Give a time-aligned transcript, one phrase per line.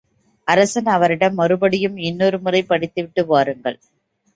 [0.47, 3.79] அரசன் அவரிடம் மறுபடியும், இன்னொரு முறை படித்துவிட்டு வாருங்கள்.